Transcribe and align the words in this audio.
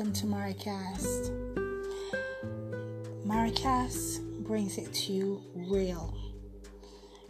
welcome 0.00 0.14
to 0.14 0.24
Maricast. 0.24 1.30
Maricast 3.26 4.22
brings 4.44 4.78
it 4.78 4.90
to 4.94 5.12
you 5.12 5.42
real. 5.54 6.16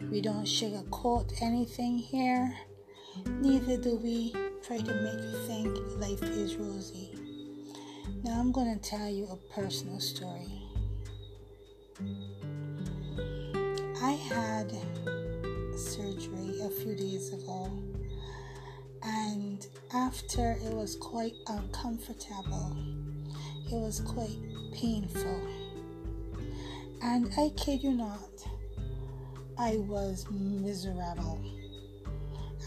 We 0.09 0.21
don't 0.21 0.45
sugarcoat 0.45 1.41
anything 1.41 1.97
here, 1.97 2.55
neither 3.25 3.75
do 3.75 3.97
we 3.97 4.33
try 4.65 4.77
to 4.77 4.93
make 4.93 5.21
you 5.21 5.37
think 5.47 5.77
life 5.99 6.23
is 6.23 6.55
rosy. 6.55 7.19
Now, 8.23 8.39
I'm 8.39 8.53
going 8.53 8.73
to 8.73 8.89
tell 8.89 9.09
you 9.09 9.27
a 9.27 9.53
personal 9.53 9.99
story. 9.99 10.63
I 14.01 14.11
had 14.11 14.71
surgery 15.77 16.61
a 16.61 16.69
few 16.69 16.95
days 16.95 17.33
ago 17.33 17.69
and 19.03 19.67
after 19.93 20.57
it 20.63 20.73
was 20.73 20.95
quite 20.95 21.33
uncomfortable, 21.47 22.77
it 23.71 23.75
was 23.75 23.99
quite 24.01 24.37
painful. 24.73 25.41
And 27.01 27.31
I 27.37 27.49
kid 27.57 27.83
you 27.83 27.91
not, 27.91 28.29
I 29.57 29.77
was 29.77 30.25
miserable. 30.29 31.41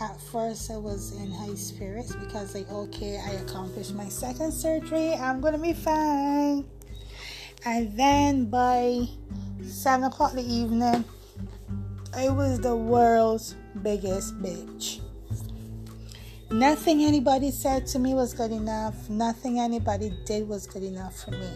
At 0.00 0.20
first, 0.20 0.70
I 0.70 0.76
was 0.76 1.12
in 1.12 1.30
high 1.30 1.54
spirits 1.54 2.14
because, 2.16 2.54
like, 2.54 2.70
okay, 2.70 3.20
I 3.24 3.30
accomplished 3.32 3.94
my 3.94 4.08
second 4.08 4.52
surgery, 4.52 5.14
I'm 5.14 5.40
gonna 5.40 5.58
be 5.58 5.72
fine. 5.72 6.64
And 7.64 7.96
then 7.96 8.46
by 8.46 9.06
seven 9.62 10.04
o'clock 10.04 10.32
in 10.32 10.36
the 10.36 10.52
evening, 10.52 11.04
I 12.12 12.28
was 12.28 12.60
the 12.60 12.76
world's 12.76 13.54
biggest 13.82 14.40
bitch. 14.42 15.03
Nothing 16.50 17.02
anybody 17.02 17.50
said 17.50 17.86
to 17.88 17.98
me 17.98 18.14
was 18.14 18.34
good 18.34 18.52
enough. 18.52 19.08
Nothing 19.08 19.58
anybody 19.58 20.12
did 20.24 20.48
was 20.48 20.66
good 20.66 20.82
enough 20.82 21.24
for 21.24 21.32
me. 21.32 21.50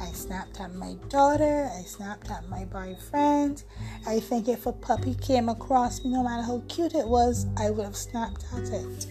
I 0.00 0.06
snapped 0.12 0.60
at 0.60 0.74
my 0.74 0.94
daughter. 1.08 1.70
I 1.76 1.82
snapped 1.82 2.30
at 2.30 2.48
my 2.48 2.64
boyfriend. 2.64 3.64
I 4.06 4.20
think 4.20 4.48
if 4.48 4.66
a 4.66 4.72
puppy 4.72 5.14
came 5.14 5.48
across 5.48 6.04
me, 6.04 6.10
no 6.10 6.22
matter 6.22 6.42
how 6.42 6.62
cute 6.68 6.94
it 6.94 7.06
was, 7.06 7.46
I 7.56 7.70
would 7.70 7.84
have 7.84 7.96
snapped 7.96 8.44
at 8.54 8.68
it. 8.68 9.06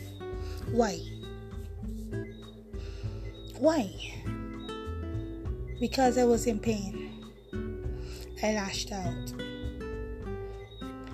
Why? 0.72 1.00
Why? 3.58 3.92
Because 5.80 6.17
I 6.17 6.23
was 6.23 6.47
in 6.47 6.59
pain. 6.59 7.25
I 8.44 8.53
lashed 8.53 8.92
out. 8.92 9.33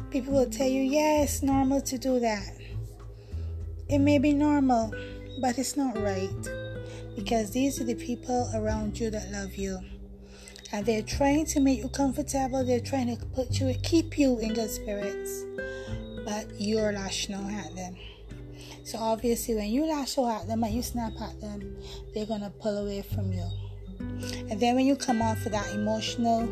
People 0.09 0.33
will 0.33 0.49
tell 0.49 0.67
you, 0.67 0.81
yeah, 0.81 1.23
it's 1.23 1.43
normal 1.43 1.81
to 1.81 1.97
do 1.97 2.19
that. 2.19 2.55
It 3.87 3.99
may 3.99 4.17
be 4.17 4.33
normal, 4.33 4.93
but 5.39 5.59
it's 5.59 5.77
not 5.77 5.95
right 6.01 6.29
because 7.15 7.51
these 7.51 7.79
are 7.79 7.83
the 7.83 7.95
people 7.95 8.49
around 8.55 8.99
you 8.99 9.11
that 9.11 9.31
love 9.31 9.55
you. 9.55 9.79
And 10.71 10.85
they're 10.85 11.03
trying 11.03 11.45
to 11.47 11.59
make 11.59 11.79
you 11.79 11.89
comfortable, 11.89 12.65
they're 12.65 12.79
trying 12.79 13.15
to 13.15 13.25
put 13.27 13.59
you 13.59 13.73
keep 13.83 14.17
you 14.17 14.39
in 14.39 14.53
good 14.53 14.71
spirits. 14.71 15.45
But 16.25 16.59
you're 16.59 16.91
lashing 16.91 17.35
out 17.35 17.51
at 17.51 17.75
them. 17.75 17.95
So 18.83 18.97
obviously 18.97 19.53
when 19.53 19.69
you 19.69 19.85
lash 19.85 20.17
out 20.17 20.41
at 20.41 20.47
them 20.47 20.63
and 20.63 20.73
you 20.73 20.81
snap 20.81 21.13
at 21.21 21.39
them, 21.39 21.77
they're 22.13 22.25
gonna 22.25 22.49
pull 22.49 22.77
away 22.77 23.03
from 23.03 23.31
you. 23.31 23.47
And 24.49 24.59
then 24.59 24.75
when 24.75 24.85
you 24.85 24.95
come 24.95 25.21
off 25.21 25.45
of 25.45 25.51
that 25.51 25.73
emotional 25.73 26.47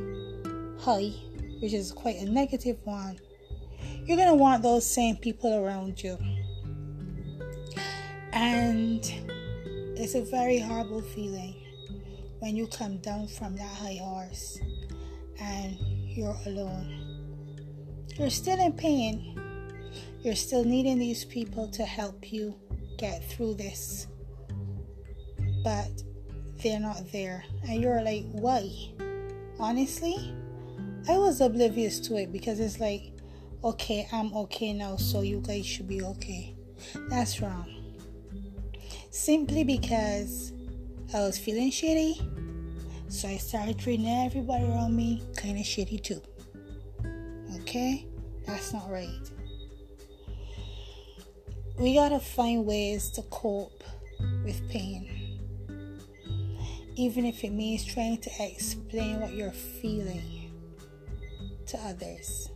high, 0.80 1.12
which 1.60 1.74
is 1.74 1.92
quite 1.92 2.18
a 2.18 2.26
negative 2.26 2.78
one, 2.84 3.20
you're 4.06 4.18
gonna 4.18 4.36
want 4.36 4.62
those 4.62 4.86
same 4.86 5.16
people 5.16 5.54
around 5.54 6.02
you. 6.04 6.18
And 8.34 9.06
it's 9.96 10.16
a 10.16 10.24
very 10.24 10.58
horrible 10.58 11.04
feeling 11.04 11.56
when 12.40 12.56
you 12.56 12.66
come 12.66 12.98
down 12.98 13.28
from 13.28 13.56
that 13.58 13.76
high 13.76 14.00
horse 14.02 14.58
and 15.40 15.78
you're 15.80 16.36
alone. 16.48 17.60
You're 18.18 18.32
still 18.32 18.60
in 18.60 18.74
pain. 18.74 19.40
You're 20.24 20.36
still 20.36 20.66
needing 20.66 20.98
these 20.98 21.24
people 21.26 21.68
to 21.74 21.86
help 21.86 22.34
you 22.34 22.56
get 22.98 23.24
through 23.30 23.54
this. 23.54 24.08
But 25.64 26.02
they're 26.64 26.80
not 26.80 27.12
there. 27.12 27.46
And 27.70 27.84
you're 27.84 28.02
like, 28.02 28.26
why? 28.32 28.68
Honestly, 29.60 30.34
I 31.08 31.20
was 31.20 31.40
oblivious 31.40 32.00
to 32.08 32.16
it 32.16 32.32
because 32.32 32.60
it's 32.60 32.80
like, 32.80 33.12
okay, 33.64 34.08
I'm 34.12 34.34
okay 34.34 34.74
now, 34.74 34.96
so 34.96 35.22
you 35.22 35.40
guys 35.40 35.68
should 35.68 35.88
be 35.88 36.02
okay. 36.02 36.56
That's 37.10 37.40
wrong 37.40 37.83
simply 39.14 39.64
because 39.64 40.52
I 41.14 41.20
was 41.20 41.38
feeling 41.38 41.70
shitty. 41.70 42.18
So 43.10 43.28
I 43.28 43.38
started 43.38 43.78
treating 43.78 44.10
everybody 44.10 44.64
around 44.64 44.96
me 44.96 45.22
kind 45.38 45.58
of 45.58 45.64
shitty 45.64 46.04
too. 46.04 46.22
Okay? 47.62 48.08
That's 48.48 48.74
not 48.74 48.90
right. 48.90 49.30
We 51.78 51.94
gotta 51.94 52.20
find 52.20 52.66
ways 52.66 53.12
to 53.12 53.22
cope 53.24 53.84
with 54.44 54.68
pain. 54.70 55.08
Even 56.96 57.26
if 57.26 57.44
it 57.44 57.52
means 57.52 57.86
trying 57.86 58.18
to 58.18 58.32
explain 58.40 59.20
what 59.22 59.34
you're 59.34 59.52
feeling 59.52 60.52
to 61.68 61.78
others. 61.82 62.50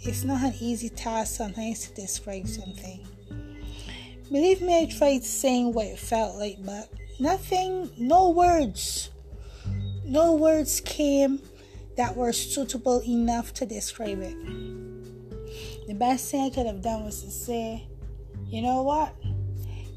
It's 0.00 0.24
not 0.24 0.42
an 0.42 0.54
easy 0.60 0.88
task 0.88 1.36
sometimes 1.36 1.88
to 1.88 1.94
describe 1.94 2.48
something. 2.48 3.06
Believe 4.30 4.60
me, 4.60 4.82
I 4.82 4.84
tried 4.86 5.24
saying 5.24 5.72
what 5.72 5.86
it 5.86 5.98
felt 5.98 6.36
like, 6.36 6.58
but 6.64 6.90
nothing, 7.18 7.90
no 7.96 8.28
words, 8.28 9.10
no 10.04 10.34
words 10.34 10.80
came 10.80 11.40
that 11.96 12.14
were 12.14 12.32
suitable 12.32 13.02
enough 13.08 13.54
to 13.54 13.64
describe 13.66 14.20
it. 14.20 14.36
The 15.86 15.94
best 15.94 16.30
thing 16.30 16.42
I 16.42 16.50
could 16.50 16.66
have 16.66 16.82
done 16.82 17.04
was 17.04 17.22
to 17.22 17.30
say, 17.30 17.88
you 18.46 18.60
know 18.60 18.82
what? 18.82 19.14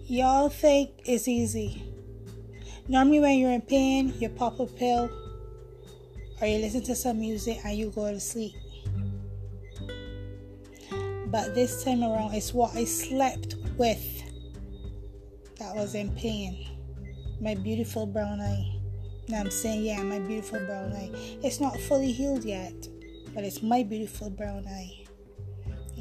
Y'all 0.06 0.50
think 0.50 0.92
it's 1.06 1.28
easy. 1.28 1.84
Normally, 2.88 3.20
when 3.20 3.38
you're 3.38 3.52
in 3.52 3.62
pain, 3.62 4.14
you 4.20 4.30
pop 4.30 4.60
a 4.60 4.66
pill 4.66 5.10
or 6.42 6.48
you 6.48 6.58
listen 6.58 6.84
to 6.84 6.96
some 6.96 7.20
music 7.20 7.60
and 7.66 7.78
you 7.78 7.92
go 7.92 8.12
to 8.12 8.20
sleep. 8.20 8.56
But 11.28 11.54
this 11.54 11.84
time 11.84 12.04
around, 12.04 12.34
it's 12.34 12.54
what 12.54 12.76
I 12.76 12.86
slept 12.86 13.56
with 13.78 14.21
that 15.74 15.80
was 15.80 15.96
in 15.96 16.12
pain. 16.16 16.68
My 17.40 17.56
beautiful 17.56 18.06
brown 18.06 18.42
eye. 18.42 18.80
Now 19.30 19.40
I'm 19.40 19.52
saying, 19.52 19.86
yeah, 19.86 20.04
my 20.04 20.20
beautiful 20.20 20.60
brown 20.60 20.92
eye. 20.92 21.12
It's 21.44 21.62
not 21.62 21.80
fully 21.80 22.12
healed 22.12 22.44
yet, 22.44 22.74
but 23.34 23.46
it's 23.46 23.64
my 23.64 23.82
beautiful 23.84 24.30
brown 24.30 24.66
eye. 24.68 25.06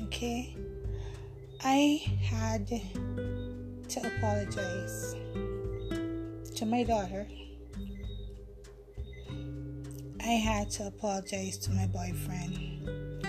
Okay? 0.07 0.57
I 1.63 2.03
had 2.21 2.67
to 2.67 4.17
apologize 4.17 5.15
to 6.57 6.67
my 6.67 6.83
daughter. 6.83 7.29
I 10.21 10.33
had 10.33 10.71
to 10.73 10.89
apologize 10.89 11.59
to 11.59 11.71
my 11.71 11.87
boyfriend. 11.87 13.23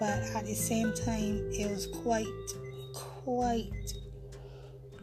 But 0.00 0.22
at 0.34 0.44
the 0.44 0.54
same 0.54 0.92
time, 0.92 1.50
it 1.52 1.70
was 1.70 1.86
quite, 1.86 2.26
quite 2.94 3.94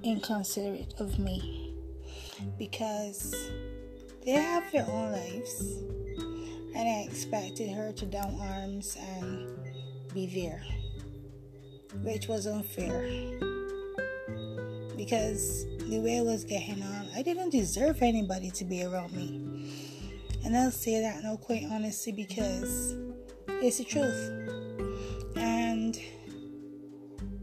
inconsiderate 0.05 0.93
of 0.99 1.17
me 1.19 1.73
because 2.59 3.33
they 4.23 4.31
have 4.31 4.71
their 4.71 4.85
own 4.87 5.11
lives 5.11 5.79
and 6.75 6.87
I 6.87 7.05
expected 7.09 7.71
her 7.71 7.91
to 7.93 8.05
down 8.05 8.37
arms 8.39 8.97
and 8.99 9.49
be 10.13 10.27
there, 10.27 10.63
which 12.03 12.27
was 12.27 12.45
unfair 12.45 13.01
because 14.95 15.65
the 15.89 15.99
way 15.99 16.19
I 16.19 16.21
was 16.21 16.43
getting 16.43 16.81
on, 16.83 17.07
I 17.15 17.21
didn't 17.21 17.49
deserve 17.49 18.01
anybody 18.01 18.51
to 18.51 18.65
be 18.65 18.83
around 18.83 19.13
me. 19.13 19.41
And 20.43 20.55
I'll 20.55 20.71
say 20.71 21.01
that 21.01 21.23
now 21.23 21.37
quite 21.37 21.63
honestly 21.71 22.11
because 22.11 22.95
it's 23.47 23.77
the 23.79 23.83
truth. 23.83 24.31
And 25.35 25.99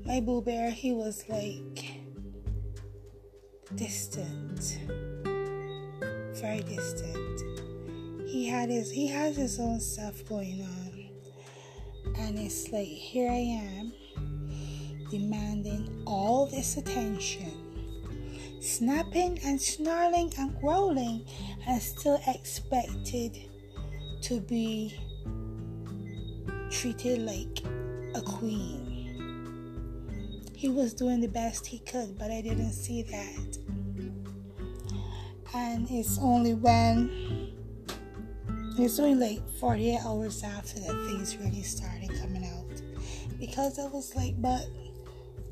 my 0.04 0.20
boo 0.20 0.42
bear, 0.42 0.70
he 0.70 0.92
was 0.92 1.25
like 1.28 1.71
distant, 3.76 4.78
very 6.34 6.62
distant. 6.62 7.40
He 8.28 8.46
had 8.46 8.69
his 8.69 8.90
he 8.90 9.06
has 9.08 9.36
his 9.36 9.58
own 9.58 9.80
stuff 9.80 10.26
going 10.28 10.62
on, 10.62 12.14
and 12.19 12.38
it's 12.38 12.70
like 12.70 12.86
here 12.86 13.30
I 13.30 13.34
am 13.34 13.92
demanding 15.10 16.02
all 16.06 16.46
this 16.46 16.76
attention, 16.76 17.52
snapping 18.60 19.38
and 19.44 19.60
snarling 19.60 20.32
and 20.38 20.58
growling, 20.60 21.24
and 21.66 21.80
still 21.80 22.20
expected 22.26 23.36
to 24.22 24.40
be 24.40 24.94
treated 26.70 27.19
like 27.20 27.62
a 28.14 28.22
queen. 28.22 28.92
He 30.54 30.69
was 30.69 30.94
doing 30.94 31.20
the 31.20 31.28
best 31.28 31.66
he 31.66 31.80
could, 31.80 32.16
but 32.16 32.30
I 32.30 32.40
didn't 32.40 32.70
see 32.70 33.02
that. 33.02 33.61
And 35.54 35.87
it's 35.90 36.19
only 36.19 36.54
when 36.54 37.52
it's 38.78 38.99
only 38.99 39.14
like 39.14 39.49
48 39.58 39.99
hours 40.04 40.43
after 40.43 40.81
that 40.81 41.06
things 41.06 41.37
really 41.37 41.62
started 41.62 42.08
coming 42.20 42.44
out. 42.44 42.82
Because 43.38 43.78
I 43.78 43.87
was 43.87 44.14
like, 44.14 44.40
but 44.40 44.66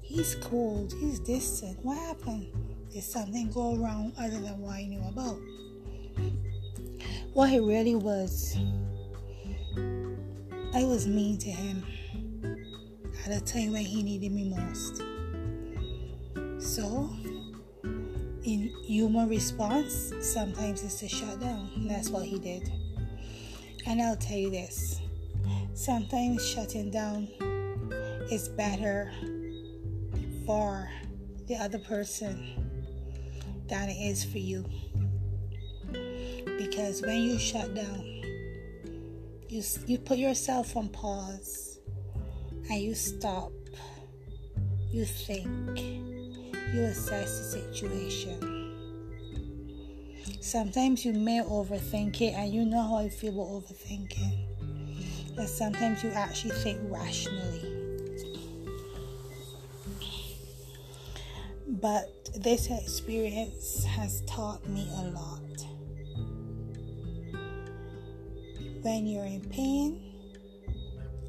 he's 0.03 0.37
cold, 0.37 0.95
he's 1.01 1.21
distant. 1.21 1.79
What 1.85 1.99
happened? 1.99 2.47
Did 2.91 3.05
something 3.05 3.51
go 3.51 3.77
wrong 3.77 4.13
other 4.19 4.41
than 4.41 4.59
what 4.61 4.77
I 4.77 4.87
knew 4.87 5.03
about? 5.07 5.39
What 7.33 7.53
it 7.53 7.61
really 7.61 7.95
was, 7.95 8.57
I 10.75 10.85
was 10.85 11.07
mean 11.07 11.39
to 11.39 11.51
him 11.51 11.85
at 13.25 13.31
a 13.31 13.41
time 13.45 13.73
when 13.73 13.85
he 13.85 14.03
needed 14.03 14.33
me 14.33 14.53
most. 14.57 15.03
So, 16.59 17.11
in 18.51 18.75
human 18.85 19.29
response, 19.29 20.13
sometimes 20.21 20.83
it's 20.83 20.97
to 20.97 21.09
shut 21.09 21.41
down. 21.41 21.71
And 21.77 21.89
that's 21.89 22.11
what 22.11 22.25
he 22.25 22.39
did. 22.39 22.73
And 23.87 24.03
I'll 24.03 24.17
tell 24.17 24.37
you 24.37 24.51
this 24.51 25.01
sometimes 25.75 26.47
shutting 26.47 26.91
down 26.91 27.29
is 28.31 28.49
better 28.49 29.11
for 30.45 30.91
the 31.47 31.57
other 31.57 31.79
person 31.79 32.69
than 33.69 33.89
it 33.89 33.95
is 33.95 34.25
for 34.25 34.39
you. 34.39 34.65
Because 36.59 37.03
when 37.03 37.23
you 37.23 37.39
shut 37.39 37.75
down, 37.75 38.05
you, 39.49 39.63
you 39.87 39.99
put 39.99 40.19
yourself 40.19 40.77
on 40.77 40.89
pause 40.89 41.79
and 42.69 42.81
you 42.81 42.95
stop, 42.95 43.53
you 44.93 45.05
think, 45.05 46.10
you 46.73 46.83
assess 46.83 47.39
the 47.39 47.61
situation. 47.61 48.71
Sometimes 50.41 51.05
you 51.05 51.13
may 51.13 51.41
overthink 51.41 52.21
it, 52.21 52.35
and 52.35 52.53
you 52.53 52.65
know 52.65 52.83
how 52.83 52.97
I 52.97 53.09
feel 53.09 53.35
about 53.35 53.63
overthinking. 53.63 54.47
And 55.37 55.49
sometimes 55.49 56.03
you 56.03 56.11
actually 56.11 56.55
think 56.57 56.81
rationally. 56.85 57.77
But 61.67 62.11
this 62.37 62.69
experience 62.71 63.85
has 63.85 64.23
taught 64.23 64.67
me 64.69 64.89
a 64.97 65.03
lot. 65.11 65.41
When 68.83 69.07
you're 69.07 69.25
in 69.25 69.43
pain, 69.51 70.01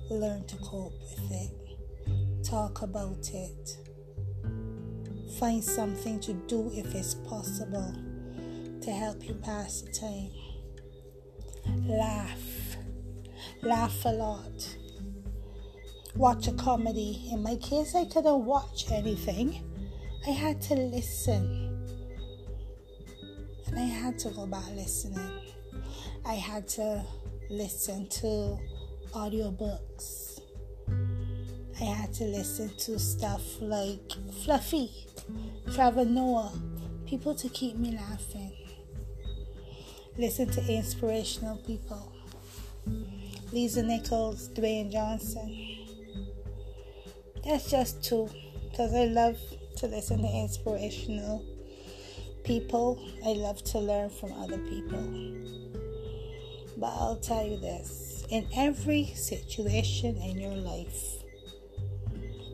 learn 0.10 0.46
to 0.46 0.56
cope 0.58 0.94
with 1.00 1.32
it, 1.32 2.44
talk 2.44 2.82
about 2.82 3.30
it, 3.34 3.78
find 5.42 5.64
something 5.64 6.20
to 6.20 6.34
do 6.34 6.70
if 6.72 6.94
it's 6.94 7.16
possible 7.16 7.96
to 8.80 8.92
help 8.92 9.28
you 9.28 9.34
pass 9.34 9.82
the 9.82 9.92
time. 9.92 10.30
Laugh, 11.88 12.78
laugh 13.64 14.06
a 14.06 14.10
lot. 14.10 14.78
Watch 16.16 16.48
a 16.48 16.52
comedy. 16.52 17.28
In 17.34 17.42
my 17.42 17.56
case, 17.56 17.96
I 17.96 18.06
couldn't 18.06 18.46
watch 18.46 18.92
anything, 18.92 19.64
I 20.28 20.30
had 20.30 20.62
to 20.62 20.76
listen. 20.76 21.88
And 23.66 23.80
I 23.80 23.86
had 23.86 24.20
to 24.20 24.30
go 24.30 24.46
back 24.46 24.70
listening. 24.76 25.32
I 26.24 26.36
had 26.36 26.68
to 26.78 27.04
listen 27.50 28.08
to 28.10 28.60
audiobooks. 29.14 30.40
I 31.80 31.86
had 31.86 32.14
to 32.14 32.26
listen 32.26 32.70
to 32.78 33.00
stuff 33.00 33.42
like 33.60 34.12
Fluffy, 34.44 34.92
Trevor 35.74 36.06
Noah, 36.06 36.52
people 37.06 37.36
to 37.36 37.50
keep 37.50 37.78
me 37.78 37.96
laughing. 37.96 38.52
Listen 40.18 40.50
to 40.52 40.74
inspirational 40.74 41.58
people. 41.58 42.12
Lisa 43.52 43.84
Nichols, 43.84 44.50
Dwayne 44.50 44.92
Johnson. 44.92 45.78
That's 47.46 47.70
just 47.70 48.04
two, 48.04 48.30
because 48.70 48.94
I 48.94 49.06
love 49.06 49.38
to 49.78 49.88
listen 49.88 50.22
to 50.22 50.28
inspirational 50.28 51.44
people. 52.44 53.02
I 53.26 53.34
love 53.34 53.64
to 53.66 53.80
learn 53.80 54.10
from 54.10 54.34
other 54.34 54.58
people. 54.58 55.34
But 56.78 56.88
I'll 56.88 57.18
tell 57.18 57.46
you 57.46 57.58
this 57.58 58.12
in 58.32 58.48
every 58.56 59.06
situation 59.16 60.16
in 60.18 60.40
your 60.40 60.56
life, 60.56 61.24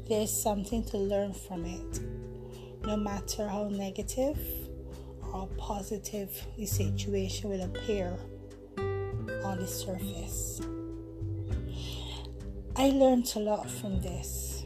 there's 0.10 0.32
something 0.32 0.84
to 0.86 0.98
learn 0.98 1.34
from 1.34 1.66
it. 1.66 2.00
No 2.88 2.96
matter 2.96 3.50
how 3.50 3.68
negative 3.68 4.40
or 5.34 5.50
positive 5.58 6.32
the 6.58 6.66
situation 6.66 7.50
will 7.50 7.62
appear 7.62 8.18
on 9.44 9.60
the 9.60 9.68
surface. 9.68 10.62
I 12.78 12.92
learned 12.92 13.30
a 13.36 13.40
lot 13.40 13.70
from 13.70 14.02
this. 14.02 14.64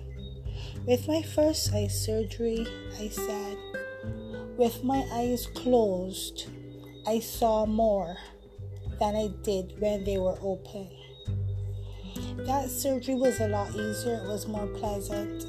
With 0.85 1.07
my 1.07 1.23
first 1.23 1.73
eye 1.73 1.87
surgery, 1.87 2.67
I 2.99 3.07
said, 3.07 3.57
with 4.55 4.83
my 4.83 5.03
eyes 5.11 5.47
closed, 5.55 6.47
I 7.07 7.21
saw 7.21 7.65
more 7.65 8.17
than 8.99 9.15
I 9.15 9.29
did 9.41 9.81
when 9.81 10.03
they 10.03 10.19
were 10.19 10.37
open. 10.43 10.91
That 12.45 12.69
surgery 12.69 13.15
was 13.15 13.39
a 13.39 13.47
lot 13.47 13.69
easier, 13.71 14.21
it 14.23 14.27
was 14.27 14.47
more 14.47 14.67
pleasant, 14.67 15.47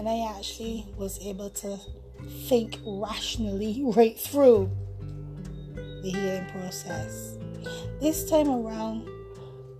and 0.00 0.08
I 0.08 0.34
actually 0.34 0.86
was 0.96 1.18
able 1.20 1.50
to 1.50 1.78
think 2.48 2.78
rationally 2.86 3.82
right 3.96 4.18
through 4.18 4.70
the 5.74 6.10
healing 6.10 6.46
process. 6.46 7.36
This 8.00 8.24
time 8.24 8.48
around, 8.48 9.06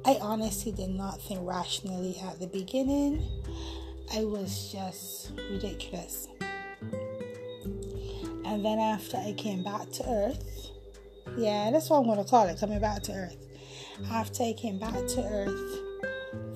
I 0.05 0.19
honestly 0.21 0.73
did 0.73 0.91
not 0.91 1.23
think 1.23 1.41
rationally 1.43 2.19
at 2.23 2.39
the 2.39 2.49
beginning. 2.49 3.27
I 4.15 4.25
was 4.25 4.71
just 4.71 5.31
ridiculous. 5.51 6.29
And 8.45 8.63
then 8.63 8.79
after 8.79 9.17
I 9.17 9.33
came 9.39 9.63
back 9.63 9.91
to 9.93 10.05
earth, 10.07 10.71
yeah, 11.39 11.71
that's 11.71 11.89
what 11.89 12.01
I'm 12.01 12.05
going 12.05 12.23
to 12.23 12.29
call 12.29 12.47
it 12.47 12.61
coming 12.61 12.79
back 12.79 13.03
to 13.05 13.13
earth. 13.13 13.39
After 14.11 14.43
I 14.43 14.53
came 14.53 14.79
back 14.79 14.93
to 14.93 15.23
earth, 15.33 15.91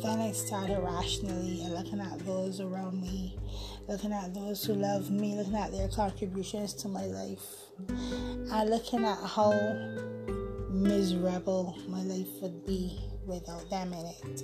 then 0.03 0.21
I 0.21 0.33
started 0.33 0.81
rationally 0.81 1.63
and 1.63 1.73
looking 1.73 2.01
at 2.01 2.19
those 2.27 2.61
around 2.61 3.01
me, 3.01 3.39
looking 3.89 4.13
at 4.13 4.33
those 4.35 4.65
who 4.65 4.75
love 4.75 5.11
me, 5.11 5.35
looking 5.35 5.57
at 5.57 5.73
their 5.73 5.89
contributions 5.89 6.73
to 6.75 6.89
my 6.89 7.05
life, 7.05 7.47
and 7.89 8.71
looking 8.71 9.05
at 9.05 9.19
how 9.19 9.53
miserable 10.71 11.77
my 11.89 12.03
life 12.03 12.29
would 12.41 12.65
be 12.67 12.99
without 13.27 13.69
them 13.71 13.93
in 13.93 14.07
it. 14.07 14.43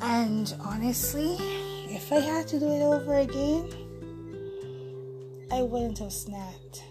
And 0.00 0.52
honestly, 0.60 1.36
if 1.88 2.12
I 2.12 2.18
had 2.18 2.48
to 2.48 2.58
do 2.58 2.66
it 2.66 2.82
over 2.82 3.18
again, 3.18 3.70
I 5.52 5.62
wouldn't 5.62 5.98
have 5.98 6.12
snapped. 6.12 6.82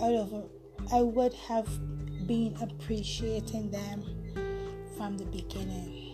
I 0.00 1.00
would 1.00 1.32
have 1.34 1.68
been 2.26 2.56
appreciating 2.60 3.70
them 3.70 4.02
from 4.96 5.16
the 5.16 5.26
beginning 5.26 6.11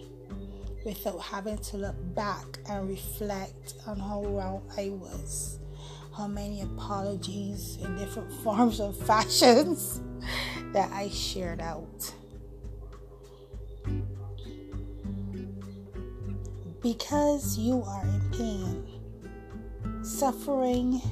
without 0.84 1.18
having 1.18 1.58
to 1.58 1.76
look 1.76 1.96
back 2.14 2.58
and 2.68 2.88
reflect 2.88 3.74
on 3.86 3.98
how 3.98 4.24
wrong 4.24 4.62
I 4.76 4.90
was, 4.90 5.58
how 6.16 6.26
many 6.26 6.62
apologies 6.62 7.78
in 7.82 7.96
different 7.96 8.32
forms 8.42 8.80
of 8.80 8.96
fashions 8.96 10.00
that 10.72 10.90
I 10.92 11.08
shared 11.10 11.60
out. 11.60 12.14
Because 16.80 17.58
you 17.58 17.82
are 17.82 18.04
in 18.04 18.30
pain, 18.30 20.04
suffering, 20.04 21.02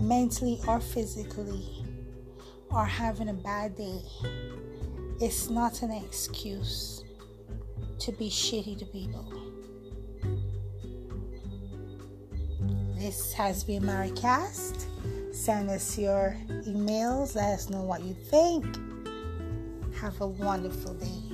mentally 0.00 0.60
or 0.68 0.80
physically 0.80 1.64
or 2.70 2.84
having 2.84 3.30
a 3.30 3.34
bad 3.34 3.76
day, 3.76 4.00
it's 5.20 5.48
not 5.48 5.82
an 5.82 5.90
excuse 5.92 7.05
to 8.06 8.12
be 8.12 8.30
shitty 8.30 8.78
to 8.78 8.86
people. 8.86 9.26
This 12.96 13.32
has 13.32 13.64
been 13.64 13.82
Maricast. 13.82 14.84
Send 15.34 15.68
us 15.70 15.98
your 15.98 16.36
emails. 16.48 17.34
Let 17.34 17.54
us 17.54 17.68
know 17.68 17.82
what 17.82 18.04
you 18.04 18.14
think. 18.14 18.64
Have 19.96 20.20
a 20.20 20.28
wonderful 20.28 20.94
day. 20.94 21.25